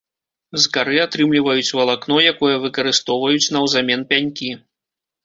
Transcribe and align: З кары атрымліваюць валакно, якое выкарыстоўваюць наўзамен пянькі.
З 0.61 0.61
кары 0.77 0.95
атрымліваюць 1.01 1.73
валакно, 1.79 2.17
якое 2.31 2.53
выкарыстоўваюць 2.65 3.51
наўзамен 3.57 4.01
пянькі. 4.15 4.51